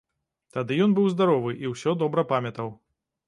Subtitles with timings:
[0.55, 2.73] Тады ён быў здаровы і ўсё добра памятаў.